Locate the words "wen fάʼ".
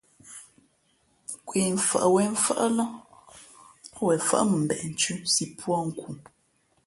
4.07-4.43